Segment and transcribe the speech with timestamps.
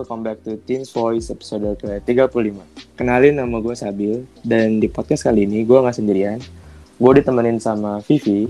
[0.00, 2.56] Welcome back to Teens Voice episode ke-35.
[2.96, 6.40] Kenalin nama gue Sabil Dan di podcast kali ini gue gak sendirian.
[6.96, 8.48] Gue ditemenin sama Vivi.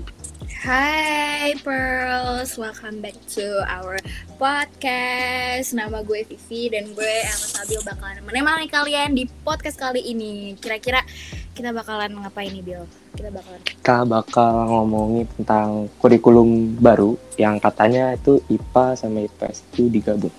[0.63, 3.99] Hai Pearls, welcome back to our
[4.39, 5.75] podcast.
[5.75, 10.55] Nama gue Vivi dan gue sama Sabil bakalan menemani kalian di podcast kali ini.
[10.55, 11.03] Kira-kira
[11.51, 12.87] kita bakalan ngapain nih Bill?
[13.11, 19.91] Kita bakalan Kita bakal ngomongin tentang kurikulum baru Yang katanya itu IPA sama IPS itu
[19.91, 20.31] digabung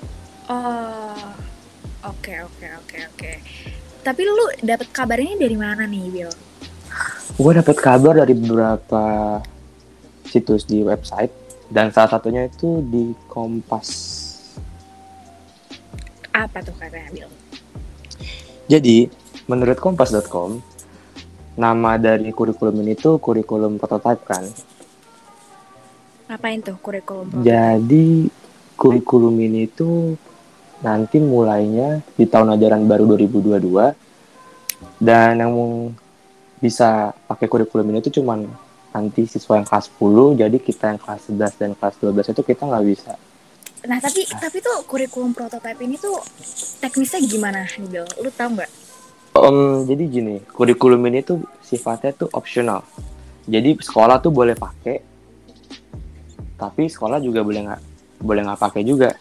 [0.53, 1.17] Oh,
[2.13, 3.33] oke oke oke oke.
[4.03, 6.33] Tapi lu dapet kabarnya dari mana nih, Bill?
[7.41, 9.39] Gue dapet kabar dari beberapa
[10.29, 11.33] situs di website
[11.73, 13.89] Dan salah satunya itu di Kompas
[16.37, 17.31] Apa tuh katanya, Bill?
[18.69, 19.09] Jadi,
[19.49, 20.61] menurut kompas.com,
[21.57, 24.45] nama dari kurikulum ini tuh kurikulum prototype kan.
[26.31, 27.29] Ngapain tuh kurikulum?
[27.29, 27.45] prototype?
[27.45, 28.33] Jadi,
[28.81, 30.17] kurikulum ini tuh
[30.83, 35.55] nanti mulainya di tahun ajaran baru 2022 dan yang
[36.59, 38.47] bisa pakai kurikulum ini tuh cuman
[38.93, 42.63] nanti siswa yang kelas 10 jadi kita yang kelas 11 dan kelas 12 itu kita
[42.67, 43.15] nggak bisa
[43.83, 46.15] Nah, tapi tapi tuh kurikulum prototype ini tuh
[46.79, 48.07] teknisnya gimana nih, Bill?
[48.23, 48.71] Lu tau nggak?
[49.33, 52.85] Om, jadi gini kurikulum ini tuh sifatnya tuh optional
[53.49, 55.01] jadi sekolah tuh boleh pakai
[56.61, 57.83] tapi sekolah juga boleh nggak
[58.21, 59.17] boleh nggak pakai juga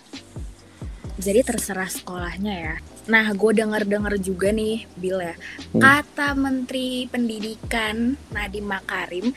[1.21, 2.75] Jadi terserah sekolahnya ya.
[3.05, 5.35] Nah, gue denger-denger juga nih, Bill ya.
[5.37, 5.81] Hmm.
[5.81, 9.29] Kata Menteri Pendidikan Nadiem Makarim,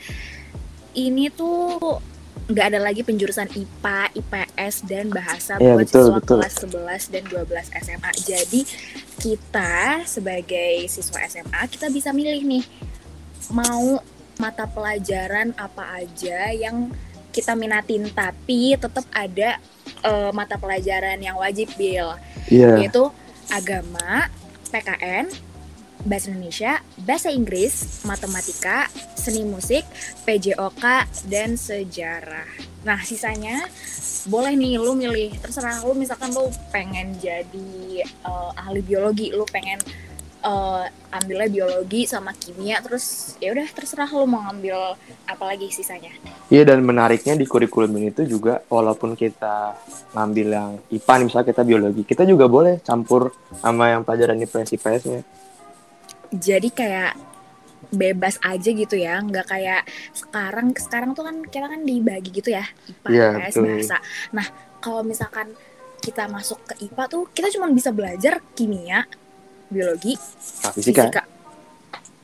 [0.97, 2.01] ini tuh
[2.45, 6.37] nggak ada lagi penjurusan IPA, IPS, dan bahasa Iya, buat betul, siswa betul.
[6.41, 8.11] kelas 11 dan 12 SMA.
[8.21, 8.61] Jadi
[9.17, 12.65] kita sebagai siswa SMA, kita bisa milih nih,
[13.49, 13.97] mau
[14.37, 16.91] mata pelajaran apa aja yang
[17.35, 19.59] kita minatin, tapi tetap ada
[19.99, 22.15] eh, mata pelajaran yang wajib, Bill
[22.47, 22.79] iya.
[22.79, 23.11] Yaitu
[23.51, 24.31] agama,
[24.71, 25.27] PKN,
[26.07, 28.87] bahasa Indonesia, bahasa Inggris, matematika,
[29.17, 29.83] seni musik,
[30.23, 30.83] PJOK,
[31.27, 32.47] dan sejarah.
[32.85, 33.65] Nah, sisanya
[34.29, 35.33] boleh nih lu milih.
[35.41, 39.81] Terserah lu misalkan lu pengen jadi eh, ahli biologi, lu pengen
[40.45, 44.93] eh, ambilnya biologi sama kimia terus ya udah terserah lu mau ngambil
[45.25, 46.13] apa lagi sisanya.
[46.47, 49.73] Iya dan menariknya di kurikulum ini tuh juga walaupun kita
[50.13, 54.69] ngambil yang IPA nih misalnya kita biologi, kita juga boleh campur sama yang pelajaran IPS
[54.77, 55.21] IPS-nya.
[56.31, 57.13] jadi kayak
[57.93, 62.65] bebas aja gitu ya nggak kayak sekarang sekarang tuh kan kita kan dibagi gitu ya
[62.89, 63.97] IPA Iya, IPS bahasa
[64.33, 64.47] nah
[64.81, 65.53] kalau misalkan
[66.01, 69.05] kita masuk ke IPA tuh kita cuma bisa belajar kimia
[69.67, 70.13] biologi
[70.61, 71.03] Nah, fisika.
[71.05, 71.23] fisika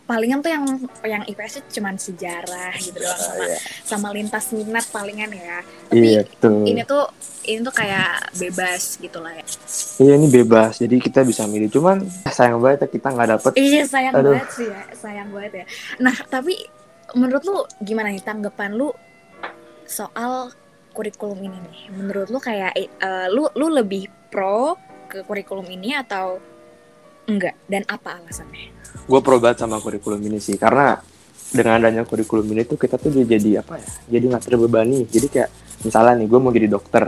[0.04, 0.66] palingan tuh yang
[1.04, 3.58] yang IPS itu cuma sejarah gitu doang Ah, sama, iya.
[3.82, 6.68] sama lintas minat palingan ya tapi Iya betul.
[6.68, 7.04] ini tuh
[7.42, 9.46] ini tuh kayak bebas gitu lah ya
[9.98, 11.70] Iya ini bebas, jadi kita bisa milih.
[11.70, 13.52] Cuman sayang banget ya kita nggak dapet.
[13.56, 14.34] Iya sayang Aduh.
[14.36, 15.66] banget sih ya, sayang banget ya.
[16.00, 16.54] Nah tapi
[17.14, 18.90] menurut lu gimana nih tanggapan lu
[19.84, 20.52] soal
[20.92, 21.80] kurikulum ini nih?
[21.94, 24.76] Menurut lu kayak eh, lu lu lebih pro
[25.08, 26.38] ke kurikulum ini atau
[27.28, 27.56] enggak?
[27.66, 28.72] Dan apa alasannya?
[29.06, 30.98] Gue pro banget sama kurikulum ini sih, karena
[31.52, 33.90] dengan adanya kurikulum ini tuh kita tuh jadi apa ya?
[34.18, 35.04] Jadi nggak terbebani.
[35.10, 35.50] Jadi kayak
[35.84, 37.04] misalnya nih gue mau jadi dokter,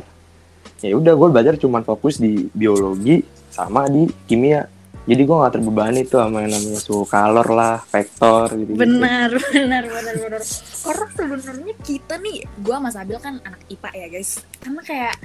[0.84, 4.66] ya udah gue belajar cuman fokus di biologi sama di kimia.
[5.04, 8.72] Jadi gue nggak terbebani tuh sama yang namanya suhu kalor lah, vektor gitu.
[8.88, 10.42] Benar, benar, benar, benar.
[10.84, 14.32] Karena sebenarnya kita nih, gua sama Sabil kan anak IPA ya guys.
[14.64, 15.16] Karena kayak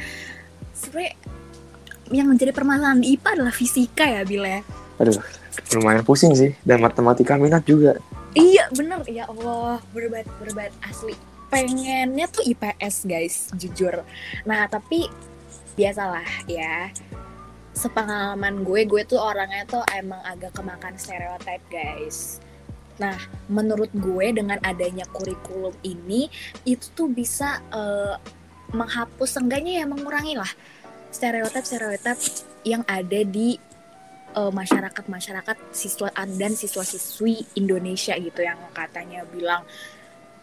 [0.74, 1.14] sebenarnya
[2.10, 4.60] yang menjadi permasalahan di IPA adalah fisika ya Bil ya.
[4.98, 5.18] Aduh,
[5.78, 6.52] lumayan pusing sih.
[6.66, 7.96] Dan matematika minat juga.
[8.36, 11.16] Iya bener ya Allah berbat berbat asli
[11.48, 14.04] pengennya tuh IPS guys jujur
[14.44, 15.08] nah tapi
[15.74, 16.92] biasalah ya
[17.72, 22.42] sepengalaman gue gue tuh orangnya tuh emang agak kemakan stereotip guys
[22.98, 23.16] nah
[23.46, 26.28] menurut gue dengan adanya kurikulum ini
[26.66, 28.14] itu tuh bisa eh,
[28.74, 30.50] menghapus seenggaknya ya mengurangi lah
[31.10, 32.18] stereotip stereotip
[32.64, 33.56] yang ada di
[34.36, 39.64] eh, masyarakat-masyarakat siswa dan siswa-siswi Indonesia gitu yang katanya bilang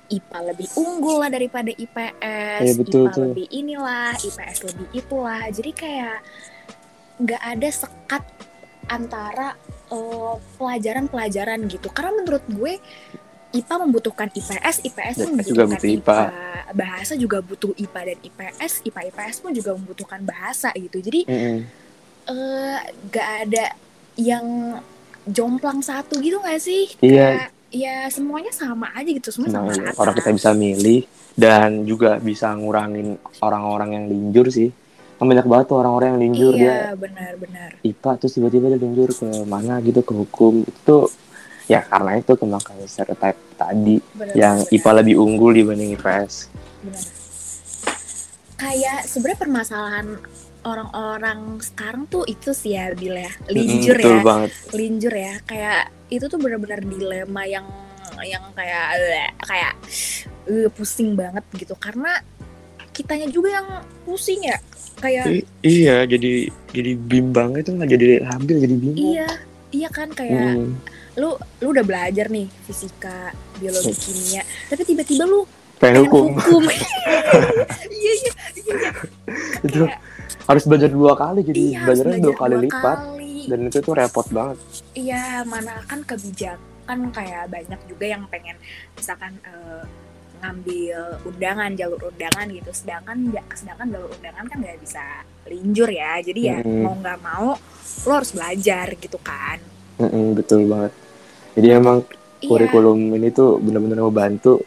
[0.06, 3.22] IPA lebih unggul lah daripada IPS, Iya, betul IPA tuh.
[3.26, 5.44] lebih inilah, IPS lebih itulah.
[5.50, 6.18] Jadi kayak
[7.26, 8.24] nggak ada sekat
[8.86, 9.58] antara
[9.90, 11.90] eh, pelajaran-pelajaran gitu.
[11.90, 12.78] Karena menurut gue
[13.56, 16.20] IPA membutuhkan IPS, IPS pun juga butuh IPA.
[16.72, 21.00] Bahasa juga butuh IPA dan IPS, IPA IPS pun juga membutuhkan bahasa gitu.
[21.00, 21.58] Jadi Mm-mm.
[22.26, 23.66] eh gak ada
[24.16, 24.78] yang
[25.24, 26.92] jomplang satu gitu gak sih?
[27.00, 27.28] Iya.
[27.40, 30.00] Kayak, ya semuanya sama aja gitu, semua sama Nah, rata.
[30.00, 31.02] orang kita bisa milih
[31.36, 34.72] dan juga bisa ngurangin orang-orang yang linjur sih.
[35.16, 39.16] kan banyak banget tuh orang-orang yang linjur dia iya benar-benar IPA terus tiba-tiba dia linjur
[39.16, 40.98] ke mana gitu ke hukum itu
[41.68, 46.34] ya karena itu kemakan stereotype tadi benar yang benar, IPA lebih unggul dibanding IPS
[46.82, 47.04] benar.
[48.56, 50.08] kayak sebenarnya permasalahan
[50.64, 53.30] orang-orang sekarang tuh itu sih ya Bil ya.
[53.48, 54.18] Linjur Mm, ya.
[54.24, 54.52] banget.
[54.72, 55.34] Linjur ya.
[55.46, 55.80] Kayak
[56.10, 57.68] itu tuh benar-benar dilema yang
[58.24, 58.86] yang kayak
[59.40, 59.74] kayak
[60.46, 61.78] eh, pusing banget gitu.
[61.78, 62.18] Karena
[62.90, 63.68] kitanya juga yang
[64.02, 64.58] pusing ya.
[64.98, 69.28] Kayak I- iya jadi jadi bimbang itu nggak jadi labil jadi bingung iya
[69.70, 70.72] iya kan kayak Mm,
[71.16, 71.30] lu
[71.64, 75.48] lu udah belajar nih fisika biologi kimia tapi tiba-tiba lu
[75.80, 76.26] pengen pengen hukum.
[76.40, 76.64] hukum.
[77.96, 78.34] Iya iya
[78.64, 78.76] iya.
[79.64, 80.00] Itu kayak
[80.46, 83.36] harus belajar dua kali jadi iya belajarnya belajar dua kali lipat kali.
[83.50, 84.58] dan itu tuh repot banget.
[84.94, 88.56] Iya mana kan kebijakan kayak banyak juga yang pengen
[88.96, 89.84] misalkan eh,
[90.44, 92.72] ngambil undangan jalur undangan gitu.
[92.76, 93.18] Sedangkan
[93.56, 95.04] sedangkan jalur undangan kan nggak bisa
[95.50, 96.20] linjur ya.
[96.22, 96.84] Jadi ya Mm-mm.
[96.86, 97.50] mau nggak mau
[98.06, 99.58] lo harus belajar gitu kan.
[99.98, 101.05] Mm-mm, betul banget
[101.56, 102.04] jadi emang
[102.40, 104.62] iya kurikulum ini tuh benar-benar membantu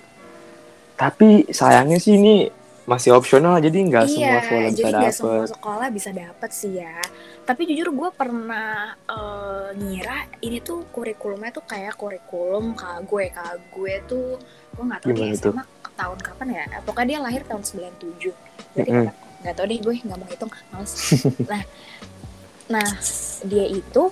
[0.99, 2.50] tapi sayangnya sih ini
[2.88, 6.73] masih opsional jadi nggak semua iya sekolah bisa jadi nggak semua sekolah bisa dapet sih
[6.81, 6.96] ya
[7.44, 13.52] tapi jujur gue pernah eh, ngira ini tuh kurikulumnya tuh kayak kurikulum kak gue kak
[13.69, 14.41] gue tuh
[14.73, 15.38] gue nggak tahu Gimana dia?
[15.44, 15.64] SMA
[15.94, 18.32] tahun kapan ya Eh, pokoknya dia lahir tahun 97
[18.73, 19.05] berarti Mm-mm.
[19.05, 19.14] kapan?
[19.38, 20.93] nggak tahu deh gue nggak mau hitung males
[21.52, 21.62] nah
[22.69, 22.88] nah
[23.44, 24.02] dia itu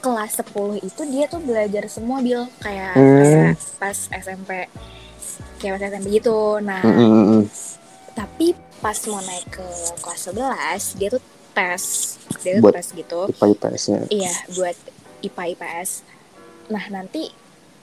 [0.00, 0.50] kelas 10
[0.80, 2.48] itu dia tuh belajar semua bil.
[2.58, 3.16] Kayak, Hmm.
[3.16, 4.50] kayak pas SMP
[5.56, 6.38] kayak pas SMP gitu.
[6.58, 7.42] Nah Mm-mm, mm-mm.
[8.12, 9.66] tapi pas mau naik ke
[10.00, 11.82] kelas 11 dia tuh tes.
[12.40, 13.20] Dia tuh Buat- tes gitu.
[13.28, 14.76] IPA IPS-nya iya buat
[15.20, 15.90] IPA IPS.
[16.68, 17.28] Nah nanti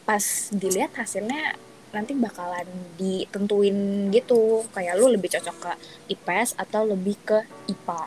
[0.04, 1.54] pas dilihat hasilnya
[1.88, 2.66] nanti bakalan
[2.98, 3.78] ditentuin
[4.10, 4.66] gitu.
[4.70, 5.72] Kayak lu lebih cocok ke
[6.10, 7.38] IPS atau lebih ke
[7.68, 8.02] IPA.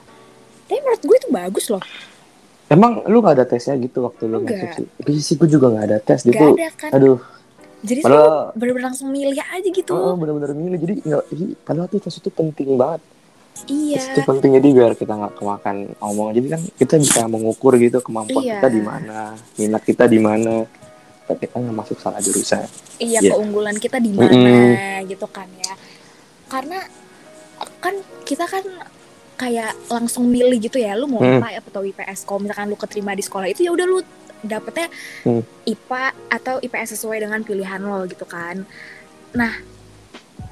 [0.66, 1.82] Tapi menurut gue itu bagus loh
[2.70, 4.78] emang lu nggak ada tesnya gitu waktu lu Enggak.
[4.78, 6.90] masuk sih sih gue juga nggak ada tes gak gitu ada kan?
[6.94, 7.19] aduh.
[7.81, 9.93] Jadi padahal bener-bener langsung milih aja gitu.
[9.96, 10.78] Oh, bener-bener milih.
[10.78, 13.00] Jadi ih, padahal tuh tes itu penting banget.
[13.64, 13.96] Iya.
[13.96, 16.32] Tes itu penting jadi biar kita nggak kemakan omongan.
[16.37, 18.61] Jadi kan kita bisa mengukur gitu kemampuan Iya.
[18.61, 19.19] kita di mana
[19.56, 20.55] minat kita di mana.
[21.25, 22.69] Supaya kita nggak masuk salah jurusan.
[23.00, 23.32] Iya Iya.
[23.32, 25.08] keunggulan kita di mana Mm-mm.
[25.08, 25.75] gitu kan ya.
[26.52, 26.84] Karena
[27.81, 27.94] kan
[28.28, 28.61] kita kan
[29.40, 31.40] kayak langsung milih gitu ya lu mau Hmm.
[31.40, 33.98] IPA atau IPS kalau misalkan lu keterima di sekolah itu ya udah lu
[34.42, 34.92] dapetnya
[35.25, 35.40] Hmm.
[35.64, 38.69] IPA atau IPS sesuai dengan pilihan lo gitu kan
[39.32, 39.56] nah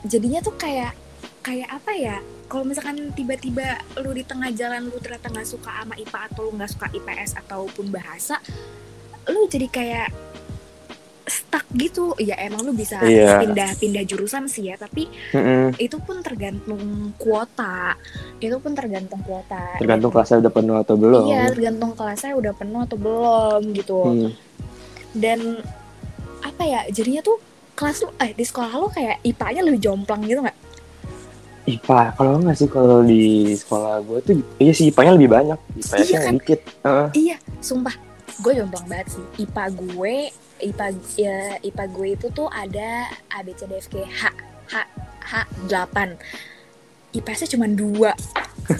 [0.03, 0.97] jadinya tuh kayak
[1.41, 2.17] kayak apa ya
[2.49, 6.57] kalau misalkan tiba-tiba lu di tengah jalan lu ternyata nggak suka sama IPA atau lu
[6.57, 8.41] nggak suka IPS ataupun bahasa
[9.29, 10.09] lu jadi kayak
[11.29, 13.39] stuck gitu ya emang lu bisa Iya.
[13.39, 15.77] pindah-pindah jurusan sih ya tapi Mm-mm.
[15.77, 16.81] itu pun tergantung
[17.15, 17.95] kuota
[18.37, 22.81] itu pun tergantung kuota tergantung kelasnya udah penuh atau belum iya tergantung kelasnya udah penuh
[22.83, 24.31] atau belum gitu Hmm.
[25.13, 25.41] dan
[26.41, 27.37] apa ya jadinya tuh
[27.73, 30.59] kelas lu eh di sekolah lu kayak IPA-nya lebih jomplang gitu nggak
[31.69, 36.01] IPA kalau nggak sih kalau di sekolah gue tuh iya sih IPA-nya lebih banyak IPS-nya
[36.03, 36.33] Iya kan?
[36.35, 37.07] dikit Heeh.
[37.15, 37.95] iya sumpah
[38.39, 39.25] gue jomplang banget sih.
[39.41, 40.15] IPA gue
[40.59, 42.91] IPA ya, IPA gue itu tuh ada
[43.29, 44.23] A B C D F G H
[44.69, 44.75] H
[45.21, 45.33] H
[45.65, 46.19] 8
[47.11, 48.11] IPS-nya cuma dua.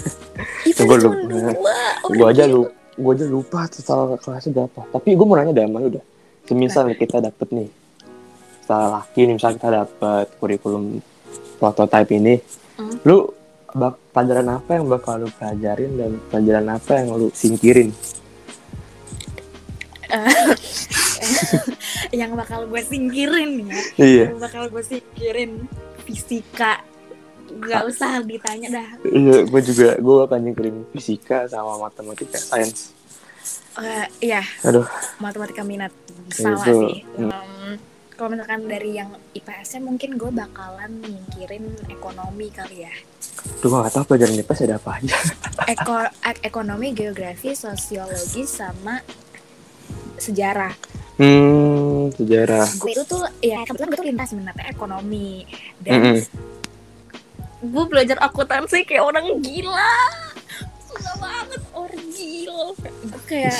[0.67, 1.29] IPS-nya Gua cuma lupa.
[1.29, 1.77] dua.
[1.99, 2.61] Oh, gue aja lu
[2.93, 4.79] gue aja lupa total kelasnya berapa.
[4.89, 6.05] Tapi gue mau nanya deh sama lu dah
[6.43, 7.69] semisal kita dapet nih
[8.59, 10.83] setelah laki nih misalnya kita dapet kurikulum
[11.55, 12.41] prototype ini
[12.73, 12.95] Hmm.
[13.03, 13.27] lu
[13.69, 17.91] bak pelajaran apa yang bakal lu pelajarin dan pelajaran apa yang lu singkirin
[22.11, 23.81] yang bakal gue singkirin ya.
[23.97, 24.25] Iya.
[24.33, 25.51] Yang bakal gue singkirin
[26.03, 26.81] fisika.
[27.49, 28.89] Nggak usah ditanya dah.
[29.03, 32.93] Iya gue juga gue akan nyingkirin fisika sama matematika sains
[33.79, 34.43] Eh, iya.
[34.61, 34.83] Aduh.
[35.17, 35.93] Matematika minat.
[36.29, 36.99] Sama Itu, sih.
[37.15, 37.31] Em,
[38.11, 42.91] kalau misalkan dari yang IPS-nya mungkin gue bakalan nyingkirin ekonomi kali ya.
[43.63, 45.15] Duh, gue gak tau pelajaran IPS ada apa aja.
[45.65, 48.99] Eko, ek- ekonomi geografi sosiologi sama
[50.19, 50.73] sejarah.
[51.15, 52.67] Hmm sejarah.
[52.77, 55.43] Gue itu tuh ya kebetulan gue tuh lintas minatnya ekonomi.
[55.79, 56.17] Dan Mm-mm.
[57.61, 59.95] gue belajar akuntansi kayak orang gila.
[60.85, 62.71] Susah banget orang gila.
[62.79, 63.59] Gue kayak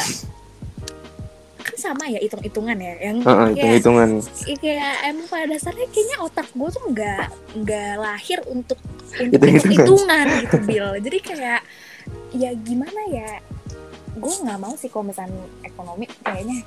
[1.59, 4.09] kan sama ya hitung-hitungan ya yang Heeh, kayak hitung-hitungan.
[4.47, 7.25] ya kayak emang pada dasarnya kayaknya otak gue tuh nggak
[7.61, 8.79] nggak lahir untuk
[9.13, 9.67] untuk Hitung-hitungan.
[9.85, 11.61] hitung-hitungan gitu Bill jadi kayak
[12.33, 13.29] ya gimana ya
[14.17, 16.65] gue nggak mau sih kalau misalnya ekonomi kayaknya.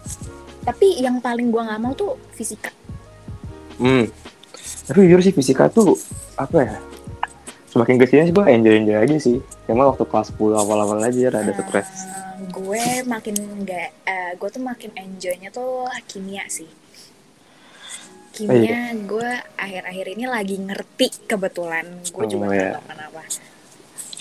[0.62, 2.70] Tapi yang paling gue nggak mau tuh fisika.
[3.80, 4.06] Hmm.
[4.86, 5.98] Tapi jujur sih fisika tuh
[6.38, 6.76] apa ya?
[7.72, 9.40] semakin ke sini sih gue enjoy enjoy aja sih.
[9.64, 11.88] Cuma waktu kelas 10 awal-awal aja rada stres.
[11.88, 13.34] Eh, gue makin
[13.64, 16.68] nggak eh, gue tuh makin enjoynya tuh kimia sih.
[18.32, 21.88] Kimia gue akhir-akhir ini lagi ngerti kebetulan.
[22.12, 22.72] Gue juga Oh, nggak iya.
[22.76, 23.20] tahu kenapa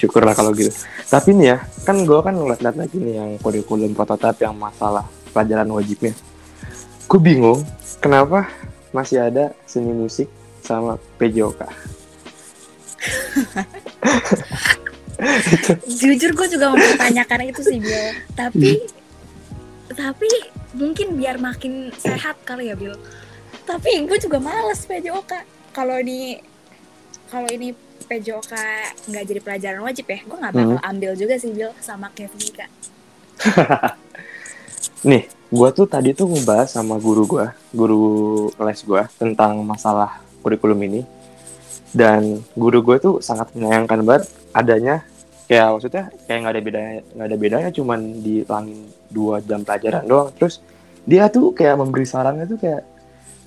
[0.02, 0.74] syukurlah kalau gitu.
[1.06, 5.70] Tapi nih ya kan gue kan ngeliat-liat lagi nih yang kurikulum prototipe yang masalah pelajaran
[5.70, 6.18] wajibnya.
[7.06, 7.62] Gue bingung
[8.02, 8.50] kenapa
[8.92, 10.28] masih ada seni musik
[10.66, 11.64] sama PJOK
[15.88, 18.06] jujur gue juga mempertanyakan itu sih Bill
[18.36, 18.84] tapi
[19.92, 20.30] tapi
[20.76, 22.96] mungkin biar makin sehat kali ya Bill
[23.64, 25.32] tapi gue juga males PJOK
[25.72, 26.42] kalau ini
[27.32, 27.72] kalau ini
[28.12, 28.54] PJOK
[29.08, 30.20] nggak jadi pelajaran wajib ya.
[30.28, 32.70] Gue nggak bakal ambil juga sih Bill sama Kevin Kak.
[35.10, 38.04] Nih gue tuh tadi tuh ngebahas sama guru gue guru
[38.60, 41.02] les gue tentang masalah kurikulum ini.
[41.96, 45.08] Dan guru gue tuh sangat menyayangkan banget adanya
[45.48, 50.30] kayak maksudnya kayak nggak ada bedanya nggak ada bedanya cuman dihilangin dua jam pelajaran doang.
[50.36, 50.60] Terus
[51.08, 52.84] dia tuh kayak memberi sarannya tuh kayak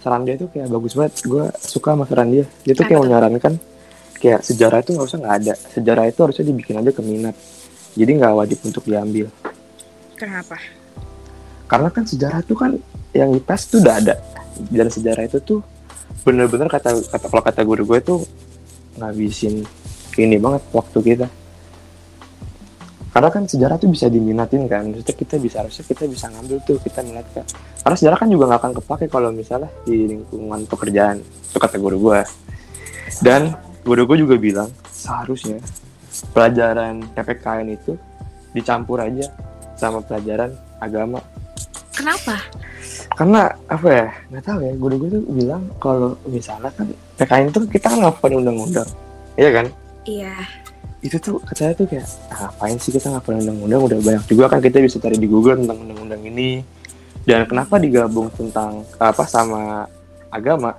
[0.01, 1.13] saran dia tuh kayak bagus banget.
[1.21, 2.45] Gue suka sama saran dia.
[2.65, 3.74] Dia tuh kayak menyarankan
[4.25, 5.55] kayak sejarah itu nggak usah nggak ada.
[5.77, 7.37] Sejarah itu harusnya dibikin aja ke minat
[7.95, 9.31] jadi nggak wajib untuk diambil.
[10.19, 10.59] Kenapa?
[11.71, 12.71] Karena kan sejarah tuh kan
[13.15, 14.15] yang IPS tuh udah ada.
[14.71, 15.61] Dan sejarah itu tuh
[16.27, 18.19] bener-bener kata kata kalau kata guru gue tuh
[18.99, 19.63] ngabisin
[20.19, 21.27] ini banget waktu kita.
[23.15, 24.91] Karena kan sejarah tuh bisa diminatin kan.
[24.91, 27.47] Maksudnya kita bisa harusnya kita bisa ngambil tuh kita minat kan.
[27.87, 32.11] Karena sejarah kan juga nggak akan kepake kalau misalnya di lingkungan pekerjaan itu kata guru
[32.11, 32.21] gue.
[33.23, 33.55] Dan
[33.85, 35.61] guru gue juga bilang seharusnya
[36.33, 37.93] pelajaran PPKN itu
[38.57, 39.29] dicampur aja
[39.77, 41.21] sama pelajaran agama.
[41.95, 42.41] Kenapa?
[43.15, 46.89] Karena apa ya nggak tahu ya guru gue tuh bilang kalau misalnya kan
[47.21, 48.89] PKN itu kita kan ngelakuin undang-undang
[49.39, 49.67] iya kan?
[50.07, 50.35] Iya.
[51.05, 53.81] Itu tuh kata saya tuh kayak ah, ngapain sih kita ngelakuin undang-undang?
[53.85, 56.65] Udah banyak juga kan kita bisa cari di Google tentang undang-undang ini.
[57.25, 59.89] Dan kenapa digabung tentang apa sama
[60.29, 60.77] agama?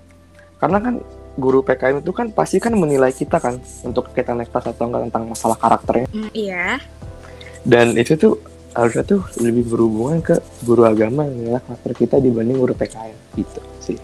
[0.62, 1.02] Karena kan
[1.36, 5.04] guru PKN itu kan pasti kan menilai kita kan untuk kita naik kelas atau enggak
[5.12, 6.08] tentang masalah karakternya.
[6.12, 6.80] Mm, iya.
[7.66, 8.40] Dan itu tuh
[8.76, 13.62] harusnya tuh lebih berhubungan ke guru agama yang menilai karakter kita dibanding guru PKN gitu
[13.80, 13.98] sih.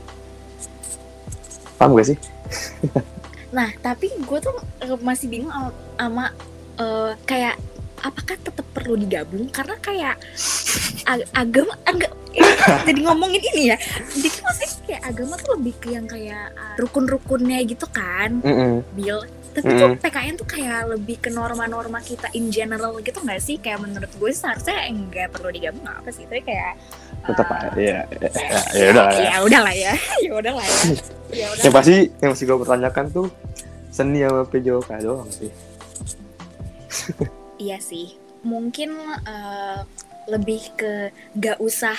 [1.75, 2.17] Paham gak sih?
[3.51, 5.51] Nah, tapi gue tuh eh, masih bingung
[5.99, 6.31] sama,
[6.79, 7.59] eh, kayak
[7.99, 9.51] apakah tetap perlu digabung?
[9.51, 10.15] Karena kayak
[11.03, 12.15] ag- agama agak
[12.87, 13.77] jadi ngomongin ini ya.
[14.07, 18.83] Jadi maksudnya kayak agama tuh lebih ke yang kayak uh, rukun-rukunnya gitu kan, Mm-mm.
[18.91, 19.23] Bill.
[19.51, 20.03] Tapi tuh Mm-mm.
[20.03, 23.55] PKN tuh kayak lebih ke norma-norma kita in general gitu nggak sih?
[23.59, 26.27] Kayak menurut gue seharusnya enggak perlu digabung apa sih?
[26.27, 26.75] Tapi kayak
[27.21, 28.29] tetap eh, aja ya ya,
[28.81, 29.23] ya udah lah ya.
[29.29, 29.93] ya udah lah ya
[30.25, 30.79] ya udah lah ya
[31.31, 33.27] ya udah yang pasti yang pasti gue pertanyakan tuh
[33.93, 35.51] seni sama PJOK doang sih
[37.61, 39.79] Iya sih, mungkin eh,
[40.25, 41.93] lebih ke gak usah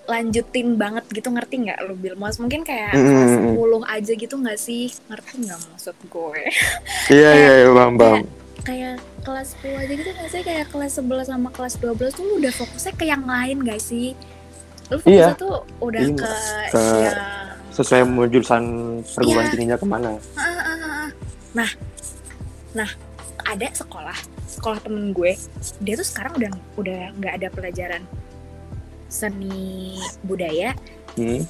[0.00, 2.14] dilanjutin banget gitu ngerti nggak lo Bil?
[2.14, 3.54] Mas mungkin kayak Mm, kelas mm, mm.
[3.54, 4.84] 10 aja gitu nggak sih?
[5.06, 6.42] Ngerti nggak maksud gue?
[7.14, 8.18] iya iya iya bang bang
[8.60, 10.40] kayak kelas 10 aja gitu nggak sih?
[10.42, 14.12] Kayak kelas 11 sama kelas 12 tuh lu udah fokusnya ke yang lain gak sih?
[14.86, 15.38] Lu fokusnya Iya.
[15.38, 16.30] tuh udah Iya, ke,
[16.68, 17.20] ke- yang
[17.70, 18.62] sesuai mau jurusan
[19.06, 19.50] perguruan Iya.
[19.50, 21.08] tingginya ke mana ah, ah, ah.
[21.52, 21.70] Nah,
[22.72, 22.90] nah
[23.42, 24.14] ada sekolah,
[24.48, 25.32] sekolah temen gue,
[25.78, 28.02] dia tuh sekarang udah udah nggak ada pelajaran
[29.10, 30.72] seni budaya,
[31.18, 31.42] hmm.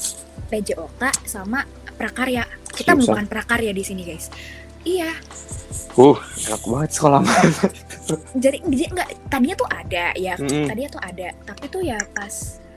[0.48, 2.48] PJOK sama prakarya.
[2.72, 3.12] Kita Susah.
[3.12, 4.32] bukan prakarya di sini guys.
[4.80, 5.12] Iya,
[5.98, 7.22] uh enak banget sekolah
[8.44, 10.66] jadi dia nggak tadinya tuh ada ya, Mm-mm.
[10.70, 12.34] tadinya tuh ada, tapi tuh ya pas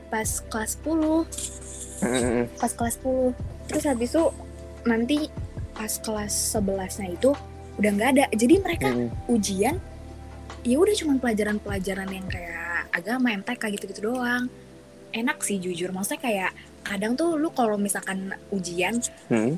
[0.09, 2.43] pas kelas 10 Mm-mm.
[2.57, 4.23] pas kelas 10 terus habis itu
[4.83, 5.17] nanti
[5.73, 7.31] pas kelas 11 nya itu
[7.81, 9.09] udah nggak ada jadi mereka Mm-mm.
[9.31, 9.77] ujian
[10.63, 14.51] ya udah cuman pelajaran-pelajaran yang kayak agama MTK gitu-gitu doang
[15.13, 15.89] enak sih jujur.
[15.89, 16.51] Maksudnya kayak
[16.81, 19.55] kadang tuh lu kalau misalkan ujian Hmm.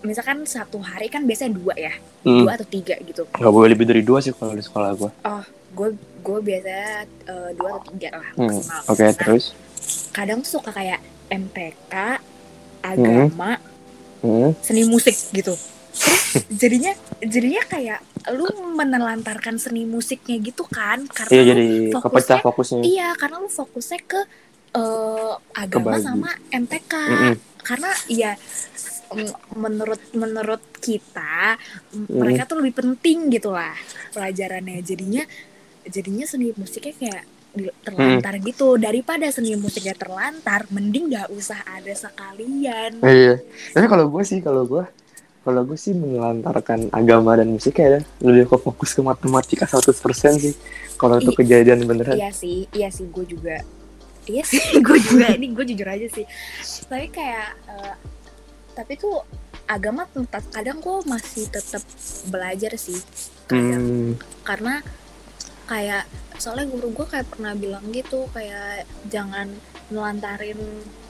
[0.00, 1.92] misalkan satu hari kan biasanya dua ya?
[2.22, 2.40] Hmm.
[2.40, 3.28] dua atau tiga gitu.
[3.30, 5.10] Nggak boleh lebih dari dua sih kalau di sekolah gue
[5.74, 5.88] gue
[6.22, 6.90] gue biasanya
[7.26, 8.80] eh, dua atau tiga lah Hmm, maksimal.
[8.86, 9.44] Oke Nah, terus?
[10.10, 11.94] kadang tuh suka kayak MTK
[12.80, 13.58] agama
[14.20, 14.56] Hmm.
[14.58, 15.52] seni musik gitu.
[15.94, 21.04] Terus jadinya jadinya kayak lu menelantarkan seni musiknya gitu kan?
[21.06, 22.80] Karena iya lu jadi fokusnya- kepecah fokusnya.
[22.82, 24.20] Iya, karena lu fokusnya ke
[24.74, 26.02] eh, agama Kebagi.
[26.02, 26.92] sama MTK.
[26.94, 27.34] Mm-mm.
[27.60, 28.32] Karena ya
[29.54, 31.54] menurut menurut kita
[31.94, 32.18] Mm.
[32.18, 33.74] mereka tuh lebih penting gitu lah
[34.10, 34.82] pelajarannya.
[34.82, 35.22] Jadinya
[35.84, 37.24] jadinya seni musiknya kayak
[37.86, 43.38] terlantar gitu daripada seni musiknya terlantar mending gak usah ada sekalian iya
[43.70, 44.82] tapi kalau gue sih kalau gue
[45.44, 49.86] kalau gue sih menelantarkan agama dan musik ya lebih ke fokus ke matematika 100%
[50.34, 50.50] sih
[50.96, 53.62] kalau itu kejadian beneran Iya sih, iya sih gue juga.
[54.24, 55.32] Iya sih, gue juga.
[55.34, 56.26] Ini gue jujur aja sih.
[56.88, 57.94] Tapi kayak, eh,
[58.72, 59.20] tapi tuh
[59.64, 61.84] agama tetap kadang gue masih tetap
[62.28, 63.00] belajar sih.
[63.48, 64.12] Kayak hmm,
[64.44, 64.74] karena
[65.64, 66.04] kayak
[66.36, 69.48] soalnya guru gue kayak pernah bilang gitu kayak jangan
[69.88, 70.58] melantarin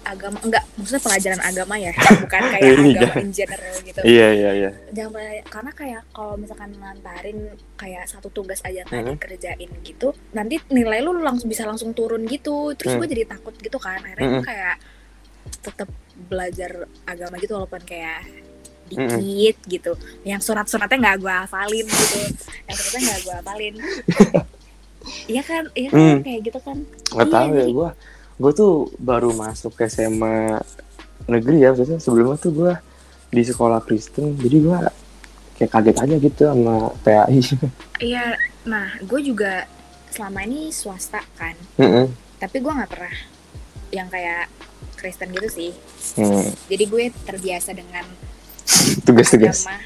[0.04, 1.92] agama enggak maksudnya pelajaran agama ya
[2.22, 2.76] bukan kayak Iya.
[2.94, 7.38] agama in general gitu iya iya iya jangan pela- karena kayak kalau misalkan melantarin
[7.74, 9.12] kayak satu tugas aja nggak Mhm.
[9.14, 13.00] dikerjain gitu nanti nilai lu langsung bisa langsung turun gitu terus Hmm.
[13.00, 14.46] gue jadi takut gitu kan akhirnya gue Mhm.
[14.46, 14.76] kayak
[15.60, 15.88] tetap
[16.24, 16.70] belajar
[17.04, 18.24] agama gitu walaupun kayak
[18.86, 19.16] Mhm.
[19.16, 19.92] dikit gitu
[20.22, 22.18] yang surat-suratnya nggak gue hafalin gitu
[22.62, 23.74] yang suratnya nggak gue hafalin
[25.26, 26.18] iya kan iya kan Hmm.
[26.20, 26.76] kayak gitu kan
[27.10, 27.90] nggak Iya, tahu ya gue
[28.34, 30.58] gue tuh baru masuk ke SMA
[31.30, 32.72] negeri ya maksudnya sebelumnya tuh gue
[33.30, 34.78] di sekolah Kristen jadi gue
[35.54, 37.38] kayak kaget aja gitu sama PAI
[38.10, 38.34] iya
[38.66, 39.68] nah gue juga
[40.14, 41.58] selama ini swasta kan.
[41.74, 42.06] Mm-mm.
[42.38, 43.16] tapi gue nggak pernah
[43.90, 44.46] yang kayak
[44.94, 45.70] Kristen gitu sih.
[46.16, 48.06] Hmm, jadi gue terbiasa dengan
[49.06, 49.66] tugas-tugas.
[49.66, 49.76] agama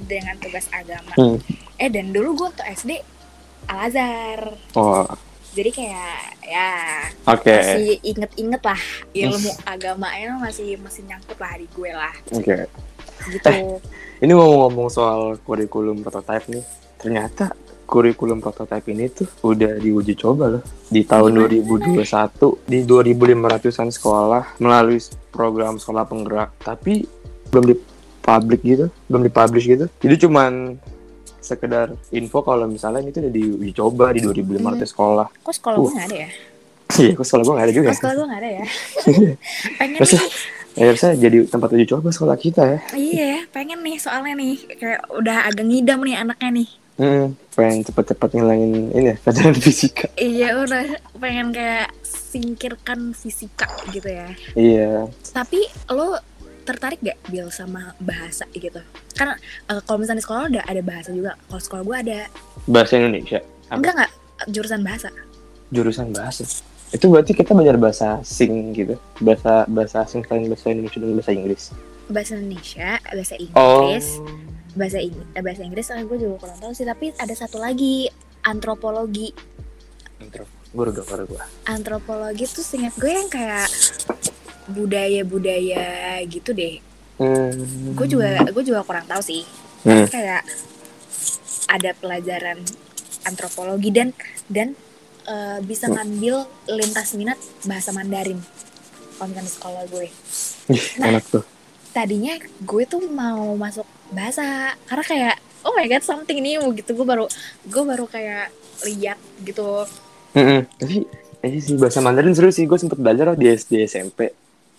[0.00, 1.12] dengan tugas agama.
[1.16, 1.36] Hmm.
[1.80, 3.00] eh dan dulu gue untuk SD
[3.72, 4.40] Al Azhar.
[4.76, 5.08] Oh
[5.50, 6.70] jadi kayak ya
[7.26, 7.50] oke.
[7.50, 8.80] masih inget-inget lah
[9.10, 12.14] ilmu agamanya masih masih nyangkut lah di gue lah.
[12.30, 12.70] Oke.
[13.28, 13.50] Gitu.
[14.20, 16.64] Ini mau ngomong soal kurikulum prototype nih
[17.00, 17.52] ternyata
[17.90, 21.98] kurikulum prototype ini tuh udah diuji coba loh di tahun Gimana?
[21.98, 25.02] 2021 di 2500-an sekolah melalui
[25.34, 27.02] program sekolah penggerak tapi
[27.50, 27.74] belum di
[28.22, 29.86] public gitu belum dipublish gitu.
[29.98, 30.78] Jadi cuman
[31.40, 35.26] sekedar info kalau misalnya ini tuh udah diuji coba di 2500 sekolah.
[35.42, 36.30] Kok sekolah gue nggak ada ya?
[36.90, 38.64] Iya kok sekolah gue gak ada juga kok sekolah gue nggak ada ya?
[39.78, 40.32] Pengen nih.
[40.78, 42.78] ya harusnya jadi tempat uji coba sekolah kita ya?
[42.94, 46.68] Iya pengen nih soalnya nih kayak udah agak ngidam nih anaknya nih.
[47.00, 50.06] Hmm, pengen cepet-cepet ngilangin ini ya pelajaran fisika.
[50.20, 50.84] Iya udah
[51.16, 54.28] pengen kayak singkirkan fisika gitu ya.
[54.54, 55.08] Iya.
[55.34, 56.20] Tapi lo
[56.62, 58.80] tertarik gak Bil sama bahasa gitu?
[59.16, 59.34] Karena
[59.68, 61.32] eh, kalau misalnya di sekolah ada ada bahasa juga.
[61.48, 62.18] Kalau sekolah gue ada
[62.68, 63.40] bahasa Indonesia.
[63.68, 63.76] Apa?
[63.80, 64.12] enggak enggak.
[64.48, 65.08] Jurusan bahasa.
[65.70, 66.42] Jurusan bahasa.
[66.90, 68.94] Itu berarti kita belajar bahasa asing gitu.
[69.22, 71.62] Bahasa bahasa asing selain bahasa Indonesia dan bahasa Inggris.
[72.10, 73.86] Bahasa Indonesia bahasa oh.
[73.86, 74.08] Inggris
[74.70, 76.86] bahasa Inggris bahasa Inggris eh, gue juga kurang tahu sih.
[76.86, 78.10] Tapi ada satu lagi
[78.42, 79.30] antropologi.
[80.70, 83.66] Gue udah gue antropologi tuh seingat gue yang kayak
[84.68, 85.86] budaya-budaya
[86.26, 86.76] gitu deh
[87.16, 87.94] hmm.
[87.94, 89.44] gue juga gue juga kurang tahu sih
[89.80, 90.04] Hmm.
[90.12, 90.44] kayak
[91.64, 92.60] ada pelajaran
[93.24, 94.12] antropologi dan
[94.44, 94.76] dan
[95.24, 95.96] eh, bisa Hmm.
[95.96, 98.44] ngambil lintas minat bahasa Mandarin
[99.16, 100.08] kalau di sekolah gue
[100.68, 101.16] Ih, Nah.
[101.16, 101.44] enak tuh
[101.90, 107.06] tadinya gue tuh mau masuk bahasa karena kayak oh my god something new gitu gue
[107.08, 107.24] baru
[107.64, 108.52] gue baru kayak
[108.84, 109.88] lihat gitu
[110.32, 110.68] Mm-mm.
[110.76, 111.08] tapi
[111.40, 114.28] ini sih bahasa Mandarin seru sih gue sempet belajar loh di SD SMP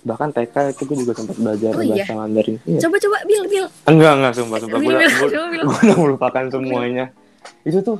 [0.01, 2.01] bahkan TK itu gue juga sempat belajar Oh, iya?
[2.01, 2.55] bahasa Mandarin.
[2.63, 2.79] Iya.
[2.81, 3.65] coba coba bil bil.
[3.85, 4.77] Enggak enggak sumpah sumpah.
[4.77, 5.61] Gue Bil, udah bil, bil.
[5.63, 7.05] gue udah melupakan semuanya.
[7.61, 7.97] Itu tuh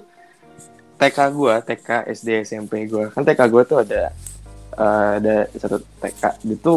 [0.97, 4.09] TK gue TK SD SMP gue kan TK gue tuh ada
[4.73, 6.73] eh, ada satu TK itu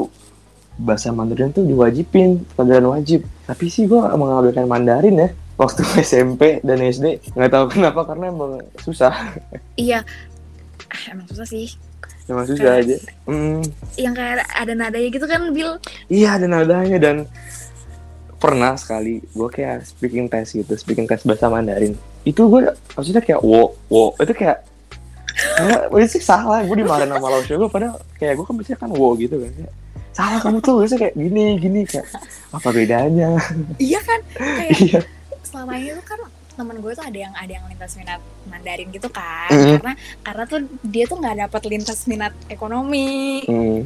[0.75, 3.21] bahasa Mandarin tuh diwajibin pelajaran wajib.
[3.45, 8.59] Tapi sih gue mengambilkan Mandarin ya waktu SMP dan SD nggak tahu kenapa karena emang
[8.79, 9.13] susah.
[9.75, 10.03] Iya.
[10.87, 11.75] Ah, emang susah sih
[12.29, 12.97] emang susah aja.
[13.29, 13.61] Hmm,
[14.01, 15.77] yang kayak ada nadanya gitu kan bil?
[16.09, 16.97] Iya ada nadanya.
[16.97, 17.17] Dan
[18.41, 21.97] pernah sekali gue kayak speaking test gitu speaking test bahasa Mandarin.
[22.25, 24.13] Itu gue maksudnya kayak wo wo.
[24.21, 24.65] Itu kayak
[25.93, 26.65] ini sih salah.
[26.65, 29.51] Gue dimarahin sama Lausya gue padahal kayak gue kan biasanya kan wo gitu kan.
[29.53, 29.73] Kayak,
[30.15, 30.77] salah kamu tuh.
[30.81, 32.07] Biasanya kayak gini gini kayak
[32.53, 33.31] apa bedanya?
[33.77, 34.21] Iya kan?
[34.61, 35.01] Kayak iya.
[35.45, 36.19] selama ini kan
[36.55, 39.75] temen gue tuh ada yang ada yang lintas minat Mandarin gitu kan Mhm.
[39.79, 43.81] karena karena tuh dia tuh nggak dapat lintas minat ekonomi hmm.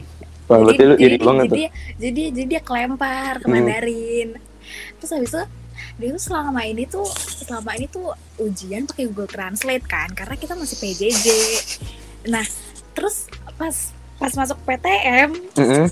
[0.49, 1.65] Wah, lu iri banget tuh jadi,
[2.01, 3.55] jadi jadi dia kelempar ke Hmm.
[3.59, 4.29] Mandarin
[4.97, 5.43] terus habis itu
[5.99, 7.07] dia tuh selama ini tuh
[7.43, 11.27] selama ini tuh ujian pakai Google Translate kan karena kita masih PJJ
[12.29, 12.45] nah
[12.93, 13.75] terus pas
[14.19, 15.87] pas masuk PTM Mm-mm.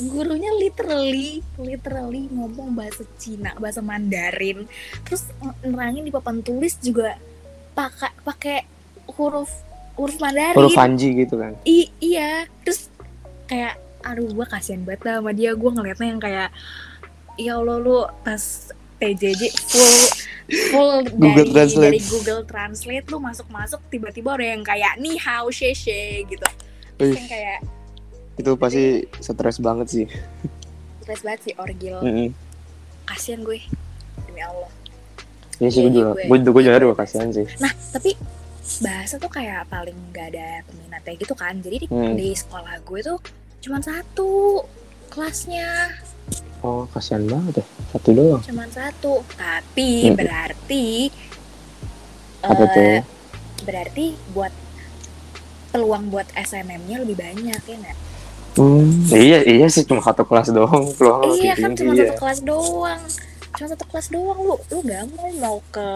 [0.00, 4.64] Gurunya literally literally ngomong bahasa Cina bahasa Mandarin.
[5.04, 5.28] Terus
[5.60, 7.20] nerangin di papan tulis juga
[7.72, 8.58] pakai pakai
[9.16, 9.50] huruf
[9.96, 10.56] huruf Mandarin.
[10.56, 11.52] Huruf kanji gitu kan?
[11.64, 12.48] I- iya.
[12.64, 12.88] Terus
[13.44, 15.52] kayak aduh gue kasihan banget lah sama dia.
[15.52, 16.48] Gue ngeliatnya yang kayak
[17.36, 18.42] ya Allah lu pas
[18.96, 19.96] PJJ full
[20.70, 21.84] full Google dari Translate.
[21.90, 26.46] dari Google Translate lu masuk masuk tiba-tiba ada yang kayak ni hao she she gitu.
[26.96, 27.58] Terus yang kayak
[28.34, 28.84] itu pasti
[29.18, 30.06] stres banget sih
[31.00, 32.28] stres banget sih orgil Mm-mm.
[33.04, 33.60] kasihan gue
[34.32, 34.70] ya Allah
[35.56, 37.46] Iya sih, gue juga, gue- juga gue- juga kasihan sih.
[37.58, 38.18] nah tapi
[38.80, 42.14] bahasa tuh kayak paling gak ada peminatnya gitu kan jadi di, Hmm.
[42.14, 43.18] di sekolah gue tuh
[43.60, 44.62] cuma satu
[45.08, 45.92] kelasnya
[46.60, 47.66] Oh, kasihan banget ya.
[47.90, 48.38] Satu doang.
[48.40, 50.14] cuma satu tapi Hmm.
[50.14, 51.10] berarti
[52.40, 52.98] Apa eh, tuh?
[53.62, 54.54] berarti buat
[55.68, 57.98] peluang buat SNM-nya lebih banyak ya nggak?
[58.52, 60.84] Hmm, iya, iya sih cuma satu kelas doang.
[60.92, 62.12] Peluang iya kan cuma iya.
[62.12, 63.02] satu kelas doang
[63.52, 65.88] cuma satu kelas doang lu lu gampang mau ke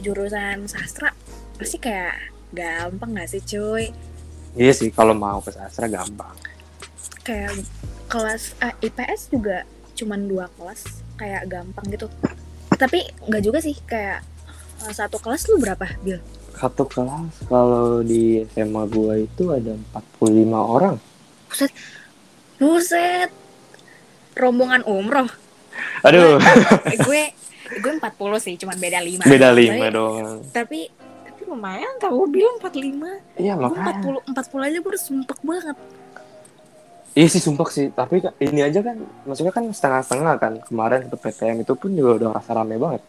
[0.00, 1.12] jurusan sastra
[1.56, 2.12] pasti kayak
[2.52, 3.88] gampang gak sih cuy
[4.54, 6.30] Iya sih, kalau mau ke sastra gampang.
[7.20, 7.56] kayak
[8.06, 10.84] kelas eh, IPS juga cuman dua kelas
[11.16, 12.06] kayak gampang gitu
[12.74, 14.20] tapi nggak juga sih kayak
[14.80, 16.20] eh, satu kelas lu berapa bil
[16.54, 19.74] Satu kelas kalau di SMA gua itu ada
[20.20, 20.96] 45 orang.
[22.56, 23.30] Buset
[24.34, 25.28] rombongan umroh
[26.00, 26.38] Aduh,
[27.00, 27.22] gue
[27.74, 27.98] gue 40
[28.38, 30.38] sih cuman beda 5 beda lima doang.
[30.48, 30.86] tapi
[31.24, 33.98] tapi lumayan tau gue bilang 45 Iya, makanya.
[33.98, 35.76] 40 40 aja gue udah sumpek banget
[37.14, 40.52] Iya sih sumpah sih, tapi kan- ini aja kan maksudnya kan setengah-setengah kan.
[40.60, 43.02] Kemarin ke PTM itu pun juga udah rasa rame banget.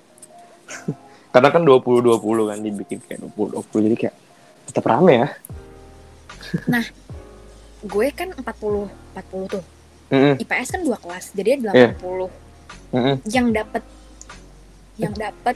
[1.33, 4.15] Karena kan 20-20 kan dibikin kayak 20-20 jadi kayak
[4.63, 5.27] tetap rame ya.
[7.85, 9.63] Gue kan 40 40 tuh.
[10.05, 11.89] Mm-mm, IPS kan dua kelas jadi ada Iya.
[11.97, 12.29] 80
[12.93, 13.15] mm-mm.
[13.27, 13.83] yang dapat
[14.95, 15.55] yang dapat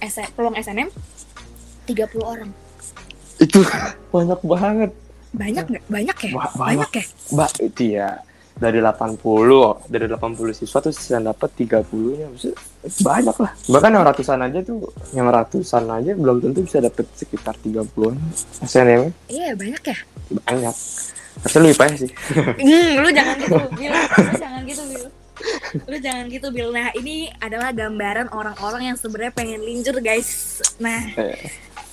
[0.00, 0.88] S- peluang SNM
[1.84, 2.50] 30 orang.
[3.36, 3.60] Itu
[4.14, 4.90] banyak banget.
[5.32, 5.84] banyak nggak?
[5.88, 6.30] Banyak ya?
[6.34, 6.90] Ba- banyak.
[6.92, 7.04] Ya?
[7.32, 8.08] Mbak, itu ya
[8.52, 9.16] dari 80
[9.88, 12.28] dari 80 siswa tuh yang dapat 30 nya
[13.00, 13.52] banyak lah.
[13.66, 14.76] Bahkan yang ratusan aja tuh
[15.10, 17.88] yang ratusan aja belum tentu bisa dapat sekitar 30
[18.62, 19.96] SNM iya banyak ya?
[20.42, 20.76] Banyak
[21.38, 22.10] harusnya lu IPS sih.
[22.62, 23.92] Hmm, lu jangan gitu Bil.
[23.92, 25.04] Lu jangan gitu Bil.
[25.82, 26.68] Lu jangan gitu Bil.
[26.70, 30.60] Nah ini adalah gambaran orang-orang yang sebenarnya pengen linjur guys.
[30.76, 31.36] Nah Eh.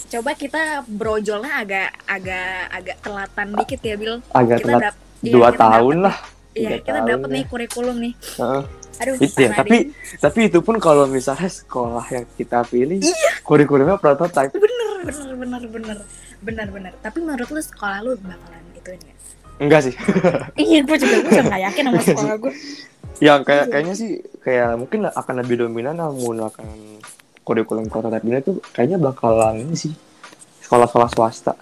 [0.10, 4.15] coba kita brojolnya agak agak agak telatan dikit ya Bil.
[4.30, 4.95] Agak kita telat.
[5.19, 6.15] iya, dua kita tahun dapet lah.
[6.52, 7.47] Iya kita dapat nih ya.
[7.47, 8.13] kurikulum nih.
[8.38, 8.63] Heeh.
[8.99, 12.99] aduh Itu ya, tapi tapi itu pun kalau misalnya sekolah yang kita pilih
[13.41, 15.97] kurikulumnya prototype bener bener bener bener.
[16.39, 16.91] Bener bener.
[16.99, 19.13] Tapi menurut lu sekolah lu bakalan itu ya
[19.60, 19.95] enggak sih.
[20.60, 22.54] Iya gue juga gue juga gak yakin sama sekolah gue
[23.19, 26.67] yang kayak kayaknya sih kayak mungkin akan lebih dominan menggunakan
[27.43, 29.93] kurikulum prototype ini tuh kayaknya bakalan ini sih
[30.63, 31.54] sekolah-sekolah swasta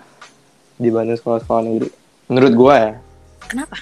[0.77, 1.89] dibanding sekolah-sekolah negeri.
[2.29, 2.93] Menurut gua ya.
[3.49, 3.77] Kenapa?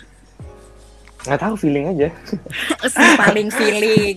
[1.25, 2.09] Nggak tahu feeling aja.
[2.95, 4.15] Si paling feeling.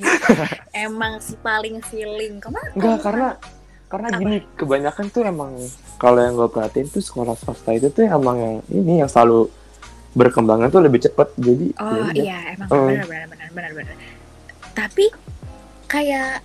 [0.70, 2.38] Emang si paling feeling.
[2.38, 3.28] Ke mana enggak karena
[3.88, 4.20] karena Apa?
[4.20, 5.56] gini kebanyakan tuh emang
[5.96, 9.48] kalau yang gue perhatiin tuh sekolah swasta itu tuh emang yang ini yang selalu
[10.10, 12.14] berkembangnya tuh lebih cepat jadi ya oh udah.
[12.16, 12.86] iya emang Oh.
[12.86, 13.96] benar benar benar benar benar
[14.72, 15.04] tapi
[15.84, 16.40] kayak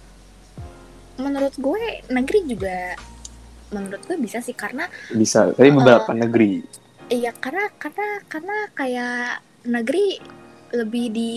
[1.15, 2.97] menurut gue negeri juga
[3.69, 6.61] menurut gue bisa sih karena bisa tapi beberapa negeri
[7.07, 9.17] iya karena karena karena kayak
[9.63, 10.17] negeri
[10.71, 11.33] lebih di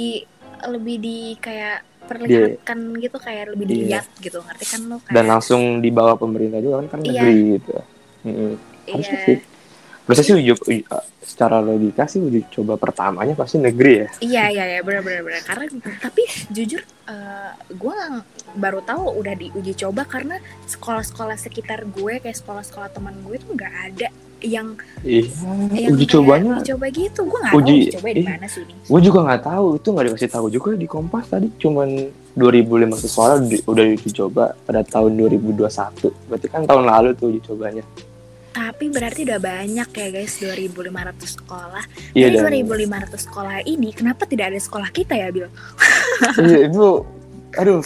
[0.67, 3.73] lebih di kayak perlihatkan gitu kayak lebih Iya.
[3.75, 7.11] dilihat gitu ngerti kan lo kayak dan langsung di bawah pemerintah juga kan kan Iya.
[7.13, 7.73] negeri gitu
[8.25, 8.53] Mm-mm.
[8.89, 9.39] harusnya iya sih
[10.07, 10.87] Biasanya sih uji, uji-
[11.21, 14.09] secara logika sih uji coba pertamanya pasti negeri ya.
[14.21, 15.43] iya iya iya benar benar benar.
[15.43, 15.65] Karena
[15.99, 17.99] tapi jujur eh, gue
[18.55, 23.75] baru tahu udah diuji coba karena sekolah-sekolah sekitar gue kayak sekolah-sekolah teman gue tuh nggak
[23.85, 25.27] ada yang Iya,
[25.75, 27.21] yang uji cobanya uji coba gitu.
[27.25, 28.75] Gue nggak tahu uji- coba di mana sih ini.
[28.81, 29.67] gue juga nggak tahu.
[29.75, 31.49] Itu nggak dikasih tahu juga di Kompas tadi.
[31.57, 31.89] Cuman
[32.33, 33.35] 2500 sekolah
[33.67, 35.57] udah uji coba pada tahun 2021
[36.29, 37.81] berarti kan tahun lalu tuh uji cobanya
[38.57, 40.41] tapi berarti udah banyak ya guys.
[40.41, 41.85] 2500 sekolah.
[42.17, 45.53] Iya Dari dan 2500 sekolah ini kenapa tidak ada sekolah kita ya Bil?
[46.49, 47.05] iya, itu
[47.61, 47.85] aduh.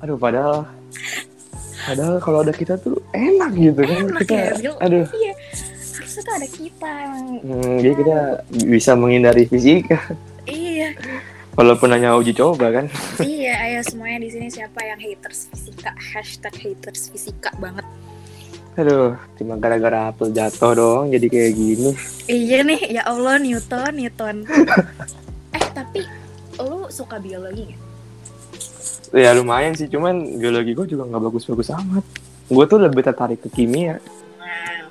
[0.00, 0.64] Aduh padahal
[1.84, 4.00] padahal kalau ada kita tuh enak gitu kan.
[4.08, 4.74] Enak kita ya Bil.
[4.80, 5.06] aduh.
[5.12, 5.34] Iya.
[5.92, 6.92] Harusnya tuh ada kita
[7.44, 8.18] hmm, jadi kita
[8.68, 10.00] bisa menghindari fisika
[10.48, 10.96] iya.
[11.52, 12.88] Walaupun hanya uji coba kan.
[13.20, 15.92] Iya ayo semuanya di sini siapa yang haters fisika?
[16.00, 17.84] Hashtag haters fisika banget
[18.72, 21.90] aduh cuma gara-gara apel jatuh dong jadi kayak gini.
[22.24, 24.36] Iya nih ya Allah Newton Newton.
[25.52, 26.00] Eh tapi
[26.56, 27.80] lu suka biologi gak?
[29.12, 32.04] ya lumayan sih cuman biologi gue juga nggak bagus-bagus amat.
[32.48, 34.00] Gue tuh lebih tertarik ke kimia.
[34.40, 34.88] Nah,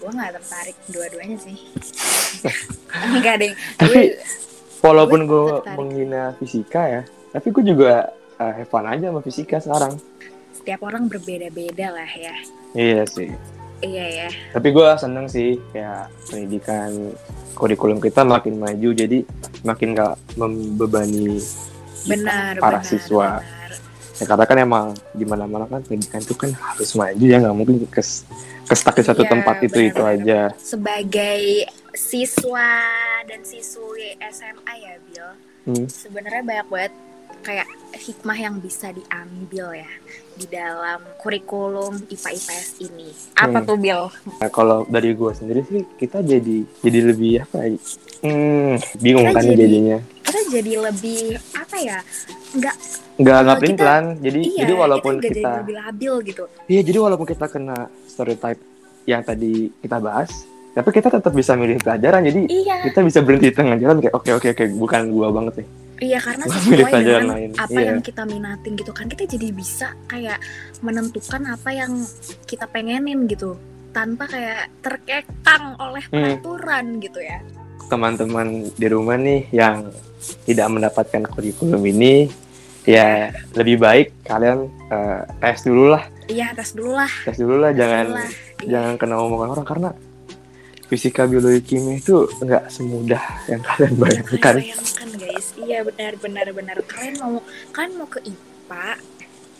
[0.00, 1.60] gue gak tertarik dua-duanya sih.
[3.18, 4.16] Enggak deh Tapi,
[4.80, 8.08] walaupun Gue menghina fisika ya tapi gue juga
[8.40, 10.00] uh, have fun aja sama fisika sekarang
[10.68, 12.36] setiap orang berbeda-beda lah ya
[12.76, 13.32] iya sih
[13.80, 16.92] iya ya tapi gue seneng sih kayak pendidikan
[17.56, 19.24] kurikulum kita makin maju jadi
[19.64, 21.40] makin gak membebani
[22.04, 23.72] benar para benar, siswa benar.
[24.20, 27.56] ya karena kan emang di mana mana kan pendidikan itu kan harus maju ya nggak
[27.56, 28.28] mungkin kes
[28.68, 30.52] kestak di satu Iya, tempat itu itu benar-benar.
[30.52, 31.40] aja sebagai
[31.96, 32.68] siswa
[33.24, 35.32] dan siswi SMA ya Bill
[35.64, 35.84] Hmm.
[35.84, 36.92] sebenarnya banyak banget
[37.40, 37.68] kayak
[38.00, 39.90] hikmah yang bisa diambil ya
[40.32, 43.10] di dalam kurikulum IPA IPS ini.
[43.34, 43.66] Apa Hmm.
[43.66, 44.06] tuh Bill?
[44.38, 47.74] Nah, kalau dari gue sendiri sih kita jadi jadi lebih apa ya?
[48.20, 49.98] Hmm, bingung Kita kan jadi- jadinya.
[50.20, 51.20] kita jadi lebih
[51.52, 51.98] apa ya?
[52.50, 52.74] Nggak
[53.16, 56.44] nggak nggak kita- pelin pelan jadi iya jadi walaupun kita, kita jadi lebih labil gitu.
[56.66, 58.60] Iya jadi walaupun kita kena stereotype
[59.04, 60.30] yang tadi kita bahas
[60.70, 62.22] tapi kita tetap bisa milih pelajaran.
[62.22, 62.86] Jadi iya.
[62.86, 66.18] kita bisa berhenti di tengah jalan kayak oke oke oke bukan gua banget nih iya
[66.18, 67.50] karena sesuai dengan lain.
[67.54, 67.86] apa Iya.
[67.88, 70.38] yang kita minatin gitu kan kita jadi bisa kayak
[70.78, 71.92] menentukan apa yang
[72.44, 73.58] kita pengenin gitu
[73.90, 76.38] tanpa kayak terkekang oleh Hmm.
[76.38, 77.38] peraturan gitu ya
[77.84, 79.88] teman-teman di rumah nih yang
[80.44, 82.28] tidak mendapatkan kurikulum ini
[82.84, 87.70] ya lebih baik kalian eh, tes dulu lah iya tes dulu lah tes dulu lah
[87.70, 88.28] tes jangan dulu lah.
[88.28, 88.68] Iya.
[88.68, 89.88] jangan kena omongan orang karena
[90.88, 95.46] fisika biologi kimia itu nggak semudah yang kalian Yang bayangkan bayangkan guys.
[95.54, 96.76] Iya benar benar benar.
[96.82, 97.32] Kalian mau
[97.70, 98.88] kalian mau ke IPA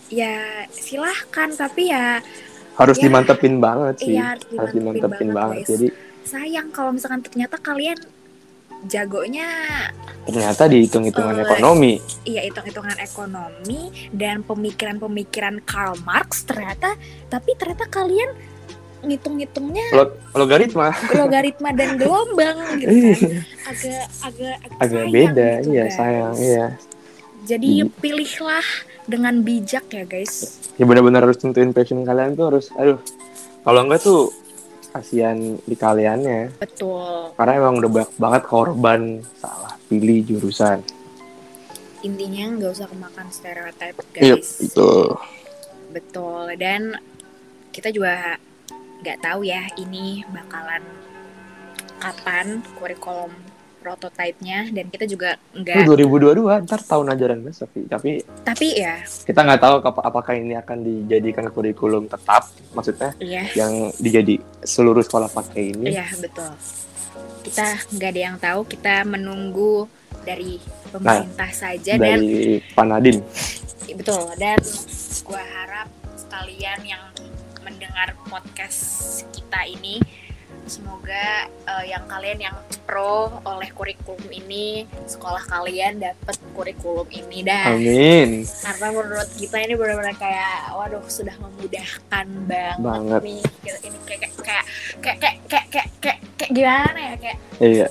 [0.08, 0.34] ya
[0.68, 1.48] silahkan.
[1.52, 2.24] Tapi ya
[2.74, 3.02] harus Ya.
[3.04, 4.14] dimantepin banget sih.
[4.14, 5.68] iya harus dimantepin banget, guys.
[5.68, 5.86] jadi
[6.22, 7.98] sayang kalau misalkan ternyata kalian
[8.84, 9.50] jagonya
[10.22, 11.98] ternyata di hitung-hitungan Eh, ekonomi.
[12.22, 13.80] iya hitung-hitungan ekonomi
[14.12, 16.94] dan pemikiran-pemikiran Karl Marx ternyata
[17.26, 18.30] tapi ternyata kalian
[19.00, 20.90] ngitung-ngitungnya Log- logaritma.
[21.12, 23.42] logaritma dan gelombang gitu kan.
[23.64, 25.48] Agak agak agak sayang beda.
[25.56, 25.94] gitu, iya guys.
[25.94, 26.66] sayang iya.
[27.40, 27.90] Jadi Hmm.
[27.96, 28.66] pilihlah
[29.04, 30.34] dengan bijak ya guys.
[30.74, 32.98] Ya benar-benar harus tentuin passion kalian tuh harus aduh.
[33.60, 34.32] Kalau enggak tuh
[34.88, 37.30] kasihan di kaliannya betul.
[37.34, 39.00] Karena emang udah banyak banget korban
[39.34, 40.80] salah pilih jurusan.
[41.98, 44.60] Intinya nggak usah kemakan stereotip Iya, guys.
[44.60, 44.90] itu
[45.90, 46.52] betul.
[46.54, 46.94] Dan
[47.70, 48.38] kita juga
[49.02, 50.82] nggak tahu ya ini bakalan
[51.98, 53.30] kapan kurikulum
[53.78, 54.68] prototipe-nya.
[54.74, 57.86] Dan kita juga nggak 2022 ntar tahun ajaran besok Pi.
[57.86, 58.10] tapi
[58.42, 59.00] tapi ya.
[59.06, 63.46] kita nggak tahu ap- apakah ini akan dijadikan kurikulum tetap maksudnya iya.
[63.54, 65.94] yang dijadi seluruh sekolah pakai ini.
[65.94, 66.52] Iya betul.
[67.46, 69.86] Kita nggak ada yang tahu kita menunggu
[70.26, 70.58] dari
[70.90, 73.24] pemerintah saja dan dari Panadin
[73.96, 74.60] betul dan
[75.24, 77.04] gua harap sekalian yang
[77.78, 80.02] mendengar podcast kita ini.
[80.66, 87.70] Semoga eh, yang kalian yang pro oleh kurikulum ini sekolah kalian dapat kurikulum ini dah.
[87.70, 88.42] Amin.
[88.42, 93.20] Karena menurut kita ini benar-benar kayak waduh sudah memudahkan banget, Banget.
[93.22, 93.42] nih.
[93.86, 94.64] Ini kayak kayak kayak
[94.98, 97.88] kayak kayak kayak kayak, kayak, kayak gimana ya kayak iya.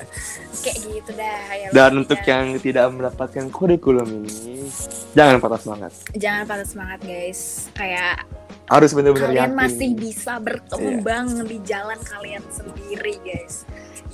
[0.62, 1.42] kayak gitu dah.
[1.56, 2.02] Ya dan udah.
[2.04, 4.70] untuk yang tidak mendapatkan kurikulum ini
[5.18, 5.92] jangan patah semangat.
[6.14, 7.72] Jangan patah semangat guys.
[7.74, 8.28] Kayak
[8.68, 9.52] harus benar-benar kalian yakin.
[9.56, 9.62] Iya.
[9.64, 13.64] masih bisa berkembang di jalan kalian sendiri guys.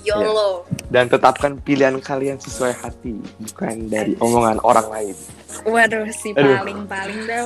[0.04, 0.68] YOLO.
[0.92, 5.16] Dan tetapkan pilihan kalian sesuai hati bukan dari omongan orang lain.
[5.63, 7.42] Waduh si paling paling dah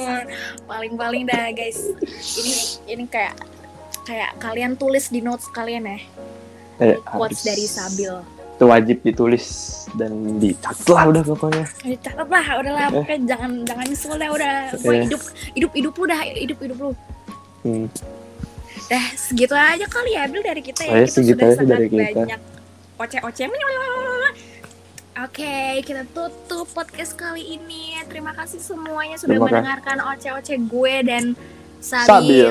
[0.70, 1.92] paling paling dah guys.
[2.02, 2.54] Ini
[2.88, 3.36] ini kayak
[4.08, 5.98] kayak kalian tulis di notes kalian ya.
[6.82, 9.46] Eh, quotes dari Sabil itu wajib ditulis
[9.94, 12.92] dan dicatat lah udah pokoknya Eh, catat lah udahlah Eh.
[12.92, 15.02] pokoknya jangan jangan nyesel dah udah Eh.
[15.04, 16.90] hidup hidup hidup lu dah hidup hidup lu
[17.62, 17.86] hmm.
[18.86, 21.86] dah segitu aja kali ya Bil dari kita ya ya, kita segitu sudah aja dari
[21.88, 22.14] kita.
[22.14, 22.40] banyak
[22.94, 23.46] oceh-oceh
[25.14, 25.54] Oke,
[25.86, 27.94] kita tutup podcast kali ini.
[28.10, 31.24] Terima kasih semuanya sudah Terima mendengarkan oceh-oceh gue dan
[31.78, 32.50] Sabil.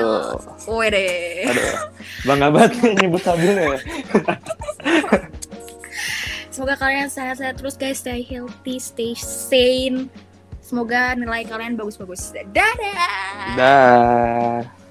[0.72, 1.08] Wede.
[2.24, 3.78] bangga banget nyebut Sabilnya ya
[6.54, 10.06] Semoga kalian sehat-sehat terus guys, stay healthy, stay sane.
[10.62, 12.30] Semoga nilai kalian bagus-bagus.
[12.30, 13.58] Dadah.
[13.58, 14.83] dah